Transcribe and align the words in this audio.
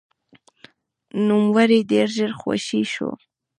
نوموړی 1.27 1.79
ډېر 1.91 2.07
ژر 2.17 2.31
خوشې 2.39 2.81
شو. 2.93 3.09